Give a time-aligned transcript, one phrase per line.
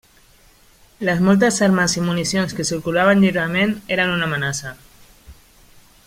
[1.09, 4.73] Les moltes armes i municions que circulaven lliurement eren una amenaça.